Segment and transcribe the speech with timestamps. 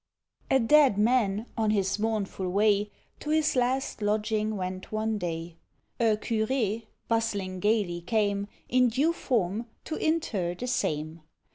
[0.49, 2.89] A Dead man, on his mournful way.
[3.19, 5.57] To his last lodging went one day.
[5.99, 11.21] A Curé, bustling gaily, came In due form, to inter the same.